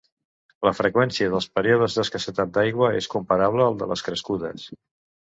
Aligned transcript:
La 0.67 0.71
freqüència 0.77 1.33
dels 1.35 1.49
períodes 1.59 1.99
d'escassetat 1.99 2.57
d'aigua 2.57 2.93
és 3.03 3.11
comparable 3.15 3.71
al 3.71 3.81
de 3.83 3.93
les 3.97 4.09
crescudes. 4.11 4.71